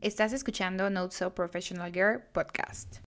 [0.00, 2.98] Estás escuchando Not So Professional Girl podcast.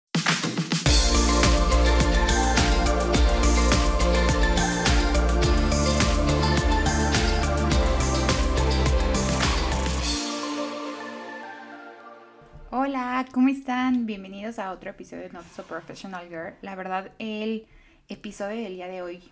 [12.71, 14.05] Hola, ¿cómo están?
[14.05, 16.55] Bienvenidos a otro episodio de Not So Professional Girl.
[16.61, 17.67] La verdad, el
[18.09, 19.23] episodio del día de hoy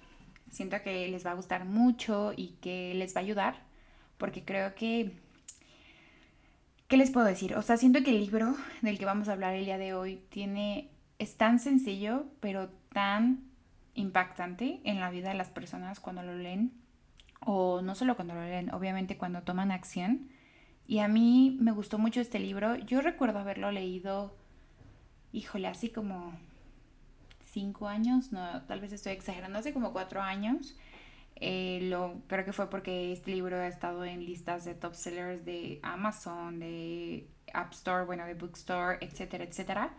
[0.50, 3.56] siento que les va a gustar mucho y que les va a ayudar
[4.18, 5.12] porque creo que...
[6.90, 7.56] ¿Qué les puedo decir?
[7.56, 10.24] O sea, siento que el libro del que vamos a hablar el día de hoy
[10.30, 10.90] tiene...
[11.20, 13.44] es tan sencillo, pero tan
[13.94, 16.74] impactante en la vida de las personas cuando lo leen.
[17.42, 20.30] O no solo cuando lo leen, obviamente cuando toman acción.
[20.88, 22.76] Y a mí me gustó mucho este libro.
[22.76, 24.36] Yo recuerdo haberlo leído,
[25.32, 26.34] híjole, así como
[27.52, 30.76] cinco años, no, tal vez estoy exagerando, hace como cuatro años.
[31.42, 35.46] Eh, lo, creo que fue porque este libro ha estado en listas de top sellers
[35.46, 39.94] de Amazon, de App Store, bueno, de Bookstore, etcétera, etcétera.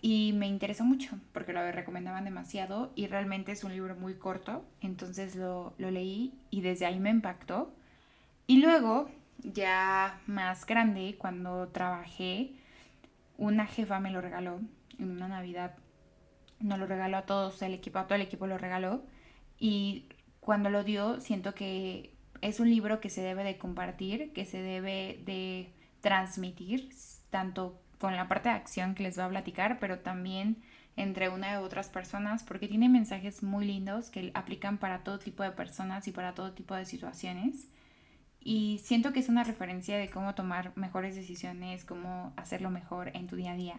[0.00, 4.64] Y me interesó mucho porque lo recomendaban demasiado y realmente es un libro muy corto,
[4.80, 7.72] entonces lo, lo leí y desde ahí me impactó.
[8.46, 12.52] Y luego, ya más grande, cuando trabajé,
[13.38, 14.60] una jefa me lo regaló
[14.98, 15.76] en una Navidad.
[16.60, 19.02] Nos lo regaló a todos, el equipo, a todo el equipo lo regaló.
[19.58, 20.06] Y
[20.48, 24.62] cuando lo dio, siento que es un libro que se debe de compartir, que se
[24.62, 26.88] debe de transmitir,
[27.28, 30.56] tanto con la parte de acción que les va a platicar, pero también
[30.96, 35.42] entre una y otras personas, porque tiene mensajes muy lindos que aplican para todo tipo
[35.42, 37.68] de personas y para todo tipo de situaciones.
[38.40, 43.26] Y siento que es una referencia de cómo tomar mejores decisiones, cómo hacerlo mejor en
[43.26, 43.76] tu día a día.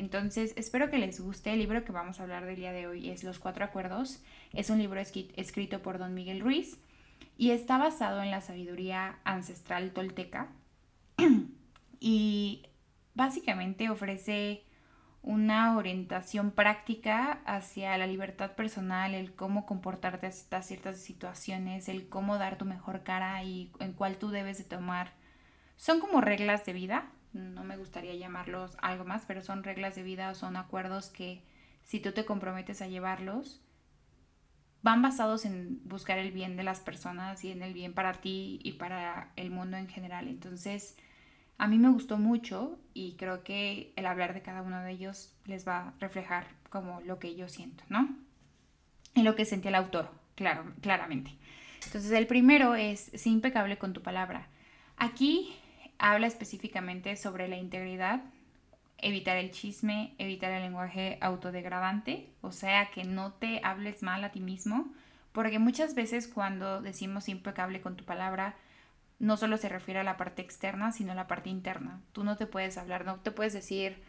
[0.00, 1.52] Entonces, espero que les guste.
[1.52, 4.22] El libro que vamos a hablar del día de hoy es Los Cuatro Acuerdos.
[4.54, 6.78] Es un libro escrito por don Miguel Ruiz
[7.36, 10.48] y está basado en la sabiduría ancestral tolteca.
[12.00, 12.62] y
[13.12, 14.64] básicamente ofrece
[15.20, 22.38] una orientación práctica hacia la libertad personal, el cómo comportarte hasta ciertas situaciones, el cómo
[22.38, 25.12] dar tu mejor cara y en cuál tú debes de tomar.
[25.76, 30.02] Son como reglas de vida, no me gustaría llamarlos algo más, pero son reglas de
[30.02, 31.42] vida son acuerdos que
[31.84, 33.60] si tú te comprometes a llevarlos,
[34.82, 38.60] van basados en buscar el bien de las personas y en el bien para ti
[38.62, 40.28] y para el mundo en general.
[40.28, 40.96] Entonces,
[41.58, 45.34] a mí me gustó mucho y creo que el hablar de cada uno de ellos
[45.44, 48.08] les va a reflejar como lo que yo siento, ¿no?
[49.14, 51.32] Y lo que sentía el autor, claro, claramente.
[51.84, 54.48] Entonces, el primero es, sé impecable con tu palabra.
[54.96, 55.54] Aquí
[56.00, 58.22] habla específicamente sobre la integridad,
[58.98, 64.32] evitar el chisme, evitar el lenguaje autodegradante, o sea, que no te hables mal a
[64.32, 64.92] ti mismo,
[65.32, 68.56] porque muchas veces cuando decimos impecable con tu palabra,
[69.18, 72.00] no solo se refiere a la parte externa, sino a la parte interna.
[72.12, 74.02] Tú no te puedes hablar, no te puedes decir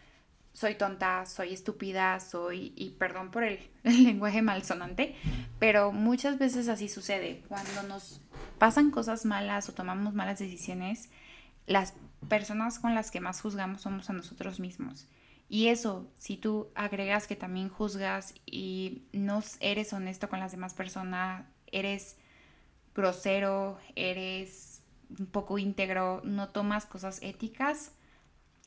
[0.54, 5.16] soy tonta, soy estúpida, soy, y perdón por el, el, lenguaje malsonante,
[5.60, 7.44] pero muchas veces así sucede.
[7.48, 8.22] Cuando nos
[8.58, 11.10] pasan cosas malas o tomamos malas decisiones,
[11.68, 11.94] las
[12.28, 15.08] personas con las que más juzgamos somos a nosotros mismos.
[15.50, 20.74] Y eso, si tú agregas que también juzgas y no eres honesto con las demás
[20.74, 22.18] personas, eres
[22.96, 24.82] grosero, eres
[25.20, 27.92] un poco íntegro, no tomas cosas éticas,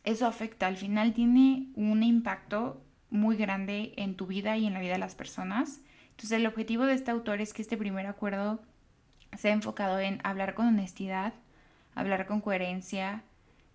[0.04, 0.66] eso afecta.
[0.66, 4.98] Al final tiene un impacto muy grande en tu vida y en la vida de
[4.98, 5.80] las personas.
[6.10, 8.60] Entonces el objetivo de este autor es que este primer acuerdo
[9.36, 11.32] sea enfocado en hablar con honestidad,
[11.94, 13.22] hablar con coherencia,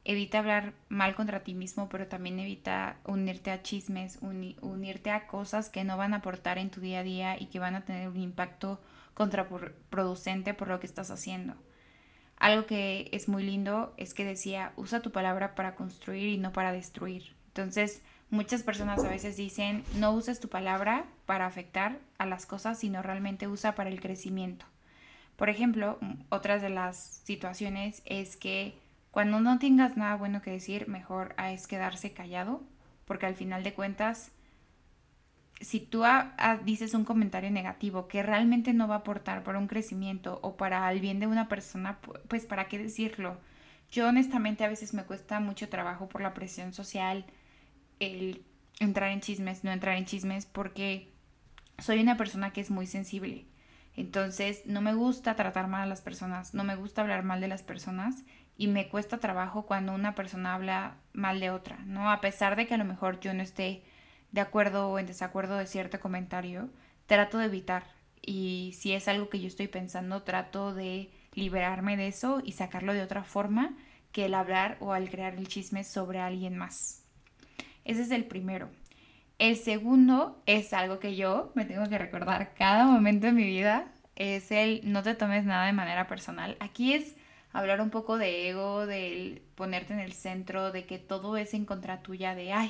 [0.06, 5.70] evita hablar mal contra ti mismo, pero también evita unirte a chismes, unirte a cosas
[5.70, 8.08] que no van a aportar en tu día a día y que van a tener
[8.08, 8.82] un impacto
[9.14, 11.56] contraproducente por lo que estás haciendo.
[12.38, 16.54] Algo que es muy lindo es que decía, usa tu palabra para construir y no
[16.54, 17.36] para destruir.
[17.48, 22.80] Entonces, muchas personas a veces dicen, no uses tu palabra para afectar a las cosas,
[22.80, 24.66] sino realmente usa para el crecimiento.
[25.40, 28.78] Por ejemplo, otras de las situaciones es que
[29.10, 32.62] cuando no tengas nada bueno que decir, mejor es quedarse callado,
[33.06, 34.34] porque al final de cuentas,
[35.62, 36.04] si tú
[36.66, 40.92] dices un comentario negativo que realmente no va a aportar para un crecimiento o para
[40.92, 43.38] el bien de una persona, pues ¿para qué decirlo?
[43.94, 47.26] Yo honestamente a veces me cuesta mucho trabajo por la presión social
[48.02, 48.44] el
[48.82, 51.14] entrar en chismes, no entrar en chismes, porque
[51.78, 53.46] soy una persona que es muy sensible.
[53.96, 57.48] Entonces, no me gusta tratar mal a las personas, no me gusta hablar mal de
[57.48, 58.24] las personas
[58.58, 62.12] y me cuesta trabajo cuando una persona habla mal de otra, ¿no?
[62.12, 63.84] A pesar de que a lo mejor yo no esté
[64.32, 66.70] de acuerdo o en desacuerdo de cierto comentario,
[67.06, 67.84] trato de evitar.
[68.22, 72.94] Y si es algo que yo estoy pensando, trato de liberarme de eso y sacarlo
[72.94, 73.76] de otra forma
[74.12, 77.04] que el hablar o al crear el chisme sobre alguien más.
[77.86, 78.70] Ese es el primero.
[79.40, 83.90] El segundo es algo que yo me tengo que recordar cada momento de mi vida,
[84.18, 86.58] es el no te tomes nada de manera personal.
[86.60, 87.16] Aquí es
[87.54, 91.64] hablar un poco de ego, de ponerte en el centro, de que todo es en
[91.64, 92.70] contra tuya, de, ay,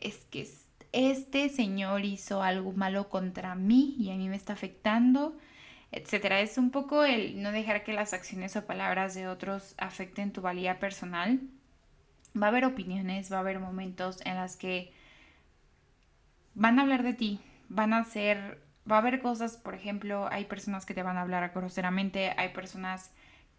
[0.00, 0.48] es que
[0.92, 5.36] este señor hizo algo malo contra mí y a mí me está afectando,
[5.90, 6.40] etcétera.
[6.40, 10.40] Es un poco el no dejar que las acciones o palabras de otros afecten tu
[10.40, 11.40] valía personal.
[12.34, 14.90] Va a haber opiniones, va a haber momentos en las que
[16.54, 20.44] van a hablar de ti, van a ser, va a haber cosas, por ejemplo, hay
[20.44, 23.10] personas que te van a hablar groseramente, hay personas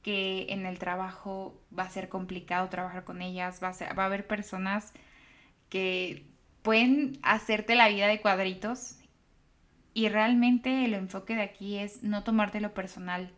[0.02, 4.06] que en el trabajo va a ser complicado trabajar con ellas, va a, va a
[4.08, 4.94] haber personas
[5.70, 6.26] que
[6.62, 8.98] pueden hacerte la vida de cuadritos
[9.94, 13.32] y realmente el enfoque de aquí es no tomártelo personal.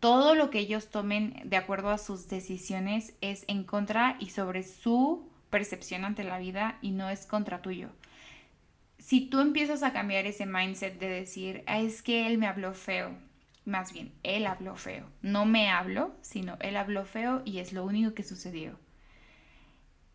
[0.00, 4.62] Todo lo que ellos tomen de acuerdo a sus decisiones es en contra y sobre
[4.62, 7.88] su percepción ante la vida y no es contra tuyo.
[9.08, 12.74] Si tú empiezas a cambiar ese mindset de decir, ah, es que él me habló
[12.74, 13.16] feo,
[13.64, 17.86] más bien, él habló feo, no me habló, sino él habló feo y es lo
[17.86, 18.78] único que sucedió.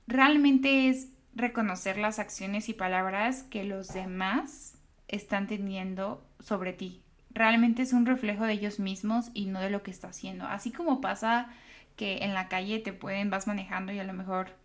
[0.06, 4.76] Realmente es reconocer las acciones y palabras que los demás
[5.08, 7.02] están teniendo sobre ti.
[7.32, 10.46] Realmente es un reflejo de ellos mismos y no de lo que está haciendo.
[10.46, 11.48] Así como pasa
[11.96, 14.56] que en la calle te pueden, vas manejando y a lo mejor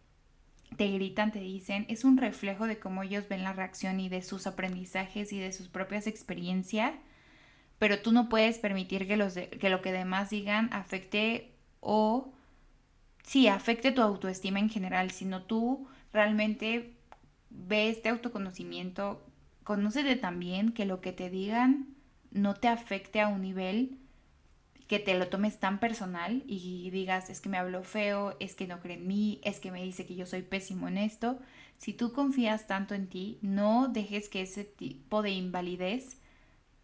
[0.76, 4.22] te gritan, te dicen, es un reflejo de cómo ellos ven la reacción y de
[4.22, 6.92] sus aprendizajes y de sus propias experiencias,
[7.78, 12.32] pero tú no puedes permitir que, los que lo que demás digan afecte o
[13.22, 16.94] sí, afecte tu autoestima en general, sino tú realmente
[17.50, 19.24] ve este autoconocimiento,
[19.64, 21.88] conócete también que lo que te digan
[22.30, 23.98] no te afecte a un nivel
[24.88, 28.66] que te lo tomes tan personal y digas, es que me habló feo, es que
[28.66, 31.38] no cree en mí, es que me dice que yo soy pésimo en esto.
[31.76, 36.16] Si tú confías tanto en ti, no dejes que ese tipo de invalidez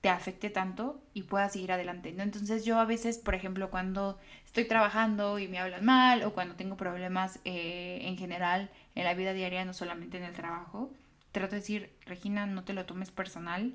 [0.02, 2.12] te afecte tanto y puedas seguir adelante.
[2.12, 2.22] ¿no?
[2.22, 6.56] Entonces yo a veces, por ejemplo, cuando estoy trabajando y me hablan mal o cuando
[6.56, 10.92] tengo problemas eh, en general en la vida diaria, no solamente en el trabajo,
[11.32, 13.74] trato de decir, Regina, no te lo tomes personal.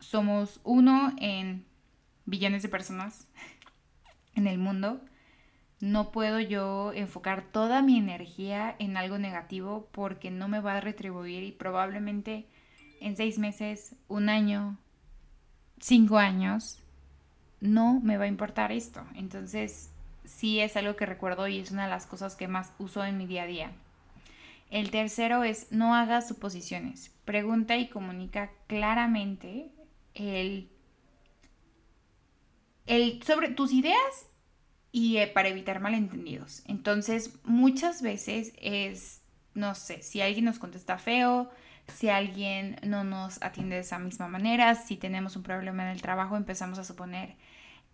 [0.00, 1.67] Somos uno en
[2.28, 3.26] billones de personas
[4.34, 5.00] en el mundo.
[5.80, 10.80] No puedo yo enfocar toda mi energía en algo negativo porque no me va a
[10.80, 12.46] retribuir y probablemente
[13.00, 14.76] en seis meses, un año,
[15.80, 16.80] cinco años,
[17.60, 19.04] no me va a importar esto.
[19.14, 19.90] Entonces,
[20.24, 23.16] sí es algo que recuerdo y es una de las cosas que más uso en
[23.16, 23.72] mi día a día.
[24.70, 27.14] El tercero es no hagas suposiciones.
[27.24, 29.70] Pregunta y comunica claramente
[30.14, 30.68] el,
[32.88, 34.26] el sobre tus ideas
[34.90, 36.62] y eh, para evitar malentendidos.
[36.66, 39.22] Entonces, muchas veces es,
[39.54, 41.50] no sé, si alguien nos contesta feo,
[41.86, 46.02] si alguien no nos atiende de esa misma manera, si tenemos un problema en el
[46.02, 47.36] trabajo, empezamos a suponer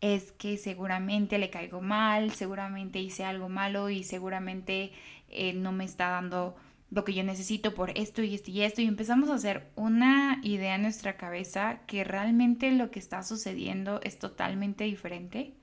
[0.00, 4.93] es que seguramente le caigo mal, seguramente hice algo malo y seguramente
[5.29, 6.56] eh, no me está dando
[6.94, 10.38] lo que yo necesito por esto y esto y esto y empezamos a hacer una
[10.44, 15.55] idea en nuestra cabeza que realmente lo que está sucediendo es totalmente diferente.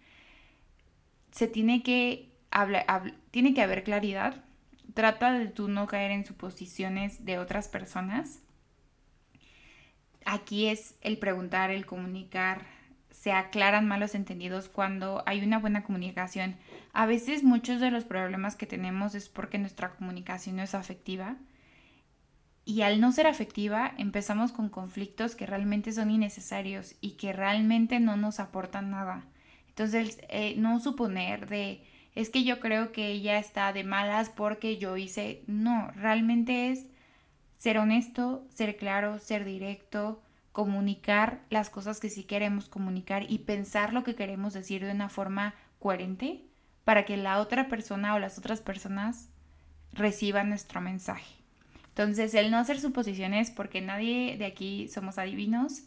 [1.32, 4.44] Se tiene que hablar, tiene que haber claridad.
[4.94, 8.40] Trata de tú no caer en suposiciones de otras personas.
[10.26, 12.66] Aquí es el preguntar, el comunicar,
[13.12, 16.56] se aclaran malos entendidos cuando hay una buena comunicación.
[16.94, 21.38] A veces muchos de los problemas que tenemos es porque nuestra comunicación no es afectiva
[22.66, 28.00] y al no ser afectiva empezamos con conflictos que realmente son innecesarios y que realmente
[28.00, 29.26] no nos aportan nada.
[29.70, 34.78] Entonces, eh, no suponer de, es que yo creo que ella está de malas porque
[34.78, 36.88] yo hice, no, realmente es
[37.58, 43.94] ser honesto, ser claro, ser directo, comunicar las cosas que sí queremos comunicar y pensar
[43.94, 46.46] lo que queremos decir de una forma coherente
[46.84, 49.30] para que la otra persona o las otras personas
[49.94, 51.36] reciban nuestro mensaje.
[51.90, 55.84] Entonces, el no hacer suposiciones, porque nadie de aquí somos adivinos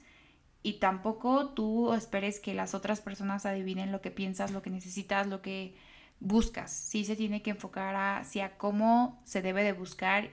[0.62, 5.26] y tampoco tú esperes que las otras personas adivinen lo que piensas, lo que necesitas,
[5.26, 5.75] lo que
[6.21, 6.73] buscas.
[6.73, 10.30] Sí se tiene que enfocar hacia cómo se debe de buscar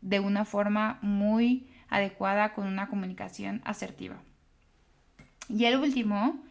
[0.00, 4.16] de una forma muy adecuada con una comunicación asertiva.
[5.48, 6.42] Y el último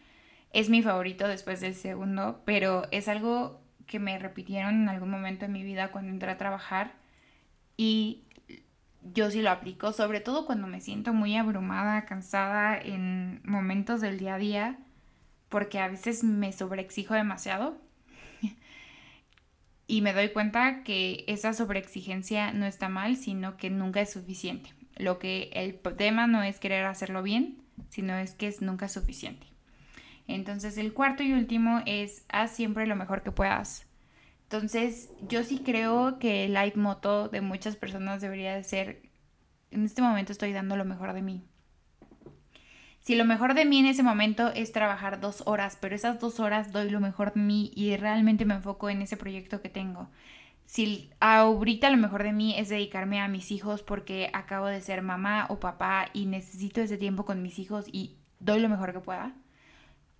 [0.52, 5.44] es mi favorito después del segundo, pero es algo que me repitieron en algún momento
[5.44, 6.92] en mi vida cuando entré a trabajar
[7.76, 8.24] y
[9.14, 14.18] yo sí lo aplico, sobre todo cuando me siento muy abrumada, cansada en momentos del
[14.18, 14.78] día a día,
[15.48, 17.78] porque a veces me sobreexijo demasiado,
[19.86, 24.70] y me doy cuenta que esa sobreexigencia no está mal, sino que nunca es suficiente.
[24.98, 29.46] Lo que el tema no es querer hacerlo bien, sino es que es nunca suficiente.
[30.26, 33.86] Entonces el cuarto y último es haz siempre lo mejor que puedas.
[34.42, 39.02] Entonces yo sí creo que el live moto de muchas personas debería de ser,
[39.70, 41.44] en este momento estoy dando lo mejor de mí.
[43.00, 46.40] Si lo mejor de mí en ese momento es trabajar dos horas, pero esas dos
[46.40, 50.10] horas doy lo mejor de mí y realmente me enfoco en ese proyecto que tengo.
[50.68, 55.00] Si ahorita lo mejor de mí es dedicarme a mis hijos porque acabo de ser
[55.00, 59.00] mamá o papá y necesito ese tiempo con mis hijos y doy lo mejor que
[59.00, 59.32] pueda.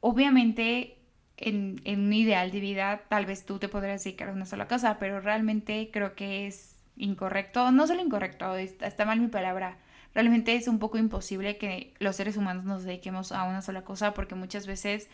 [0.01, 0.97] Obviamente
[1.37, 4.99] en, un ideal de vida tal vez tú te podrías dedicar a una sola cosa,
[4.99, 9.77] pero realmente creo que es incorrecto, no solo incorrecto, está mal mi palabra,
[10.15, 14.15] realmente es un poco imposible que los seres humanos nos dediquemos a una sola cosa
[14.15, 15.11] porque muchas veces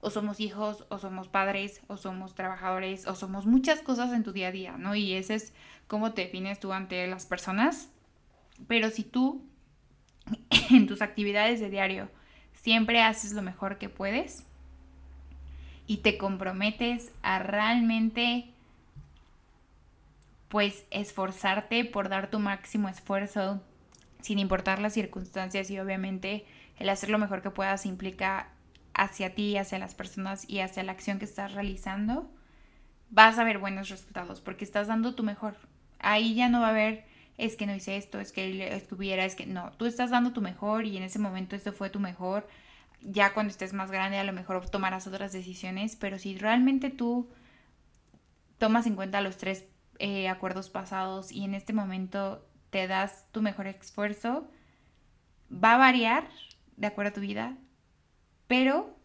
[0.00, 4.32] o somos hijos, o somos padres, o somos trabajadores, o somos muchas cosas en tu
[4.32, 4.94] día a día, ¿no?
[4.94, 5.54] Y ese es
[5.88, 7.90] cómo te defines tú ante las personas.
[8.68, 9.44] Pero si tú
[10.70, 12.08] en tus actividades de diario
[12.52, 14.44] siempre haces lo mejor que puedes
[15.86, 18.52] y te comprometes a realmente
[20.48, 23.62] pues esforzarte por dar tu máximo esfuerzo
[24.20, 26.46] sin importar las circunstancias y obviamente
[26.78, 28.48] el hacer lo mejor que puedas implica
[28.94, 32.30] hacia ti, hacia las personas y hacia la acción que estás realizando,
[33.10, 35.56] vas a ver buenos resultados porque estás dando tu mejor.
[35.98, 37.04] Ahí ya no va a haber,
[37.36, 40.40] es que no hice esto, es que estuviera, es que no, tú estás dando tu
[40.40, 42.48] mejor y en ese momento esto fue tu mejor.
[43.00, 47.28] Ya cuando estés más grande a lo mejor tomarás otras decisiones, pero si realmente tú
[48.58, 49.64] tomas en cuenta los tres
[49.98, 54.50] eh, acuerdos pasados y en este momento te das tu mejor esfuerzo,
[55.52, 56.28] va a variar
[56.76, 57.56] de acuerdo a tu vida,
[58.48, 58.96] pero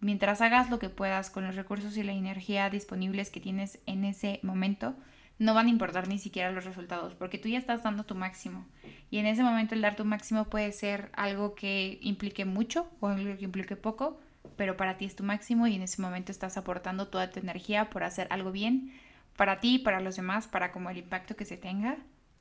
[0.00, 4.04] mientras hagas lo que puedas con los recursos y la energía disponibles que tienes en
[4.04, 4.96] ese momento,
[5.38, 8.66] no van a importar ni siquiera los resultados, porque tú ya estás dando tu máximo.
[9.10, 13.08] Y en ese momento el dar tu máximo puede ser algo que implique mucho o
[13.08, 14.20] algo que implique poco,
[14.56, 17.90] pero para ti es tu máximo y en ese momento estás aportando toda tu energía
[17.90, 18.92] por hacer algo bien
[19.36, 21.96] para ti, para los demás, para como el impacto que se tenga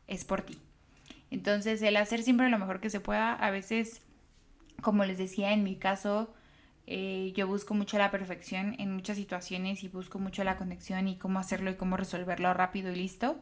[0.08, 0.60] es por ti.
[1.32, 4.04] Entonces, el hacer siempre lo mejor que se pueda, a veces,
[4.82, 6.34] como les decía, en mi caso,
[6.86, 11.18] eh, yo busco mucho la perfección en muchas situaciones y busco mucho la conexión y
[11.18, 13.40] cómo hacerlo y cómo resolverlo rápido y listo.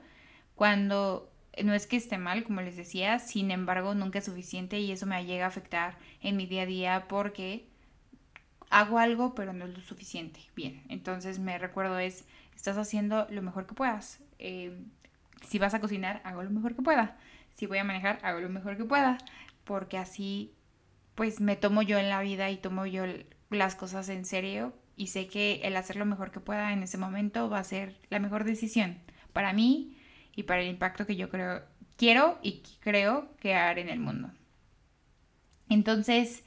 [0.55, 1.31] Cuando
[1.63, 5.05] no es que esté mal, como les decía, sin embargo, nunca es suficiente y eso
[5.05, 7.65] me llega a afectar en mi día a día porque
[8.69, 10.39] hago algo, pero no es lo suficiente.
[10.55, 14.19] Bien, entonces me recuerdo es, estás haciendo lo mejor que puedas.
[14.39, 14.81] Eh,
[15.47, 17.17] si vas a cocinar, hago lo mejor que pueda.
[17.53, 19.17] Si voy a manejar, hago lo mejor que pueda.
[19.65, 20.53] Porque así,
[21.21, 23.03] pues me tomo yo en la vida y tomo yo
[23.51, 24.73] las cosas en serio.
[24.95, 27.95] Y sé que el hacer lo mejor que pueda en ese momento va a ser
[28.09, 28.97] la mejor decisión
[29.31, 29.95] para mí
[30.35, 31.61] y para el impacto que yo creo,
[31.95, 34.31] quiero y creo haré en el mundo.
[35.69, 36.43] Entonces,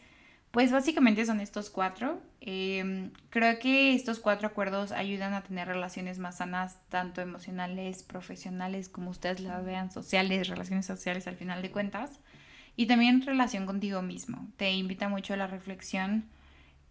[0.50, 2.20] pues básicamente son estos cuatro.
[2.40, 8.88] Em, creo que estos cuatro acuerdos ayudan a tener relaciones más sanas, tanto emocionales, profesionales,
[8.88, 12.23] como ustedes las vean, sociales, relaciones sociales al final de cuentas.
[12.76, 14.48] Y también relación contigo mismo.
[14.56, 16.24] Te invita mucho a la reflexión,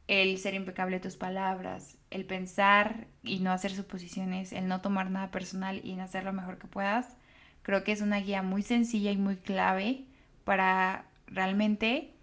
[0.08, 5.32] el ser impecable tus palabras, el pensar y no hacer suposiciones, el no tomar nada
[5.32, 7.16] personal y en hacer lo mejor que puedas.
[7.62, 10.06] Creo que es una guía muy sencilla y muy clave
[10.44, 12.14] para realmente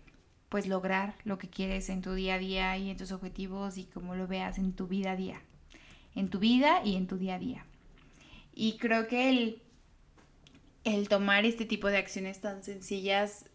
[0.49, 3.85] pues lograr lo que quieres en tu día a día y en tus objetivos y
[3.85, 5.41] como lo veas en tu vida a día,
[6.15, 7.67] en tu vida y en tu día a día.
[8.53, 9.63] Y creo que el,
[10.85, 13.50] el tomar este tipo de acciones tan sencillas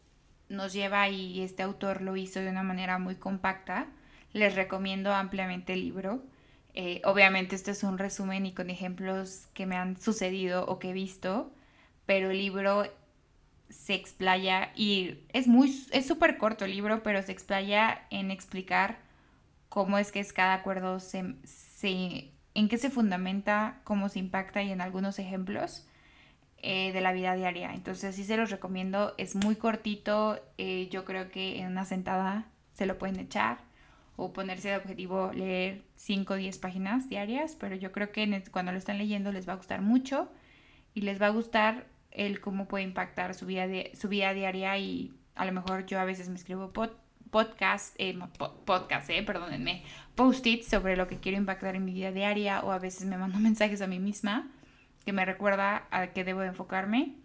[0.50, 3.88] nos lleva, y este autor lo hizo de una manera muy compacta,
[4.34, 6.24] les recomiendo ampliamente el libro.
[6.74, 10.90] Eh, obviamente esto es un resumen y con ejemplos que me han sucedido o que
[10.90, 11.54] he visto,
[12.06, 12.84] pero el libro
[13.70, 19.00] se explaya y es muy es súper corto el libro, pero se explaya en explicar
[19.70, 21.36] cómo es que es cada acuerdo se,
[22.54, 25.88] en qué se fundamenta, cómo se impacta y en algunos ejemplos
[26.68, 27.76] eh, de la vida diaria.
[27.76, 32.46] Entonces sí se los recomiendo, es muy cortito, eh, yo creo que en una sentada
[32.74, 33.60] se lo pueden echar
[34.16, 38.72] o ponerse de objetivo leer 5 o 10 páginas diarias, pero yo creo que cuando
[38.72, 40.28] lo están leyendo les va a gustar mucho
[40.96, 45.14] y les va a gustar el cómo puede impactar su vida, su vida diaria y
[45.36, 48.18] a lo mejor yo a veces me escribo podcast, eh,
[48.66, 49.84] podcast, eh, perdónenme,
[50.16, 53.38] post-its sobre lo que quiero impactar en mi vida diaria o a veces me mando
[53.50, 54.50] mensajes a mí misma
[55.06, 57.16] que me recuerda a qué debo enfocarme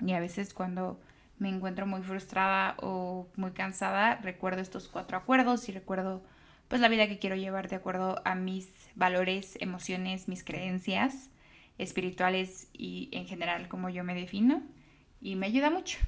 [0.00, 1.00] y a veces cuando
[1.38, 6.22] me encuentro muy frustrada o muy cansada recuerdo estos cuatro acuerdos y recuerdo
[6.68, 11.30] pues la vida que quiero llevar de acuerdo a mis valores, emociones, mis creencias
[11.78, 14.62] espirituales y en general como yo me defino
[15.20, 15.98] y me ayuda mucho.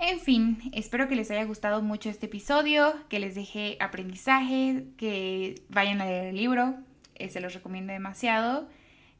[0.00, 5.56] En fin, espero que les haya gustado mucho este episodio, que les deje aprendizaje, que
[5.68, 6.76] vayan a leer el libro,
[7.16, 8.68] eh, se los recomiendo demasiado.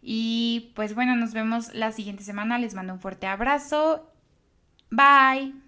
[0.03, 4.11] Y pues bueno, nos vemos la siguiente semana, les mando un fuerte abrazo.
[4.91, 5.68] Bye.